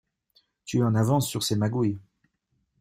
Tu 0.65 0.79
es 0.79 0.83
en 0.83 0.95
avance 0.95 1.27
sur 1.29 1.43
ces 1.43 1.55
magouilles. 1.55 2.01